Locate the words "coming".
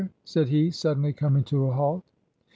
1.13-1.43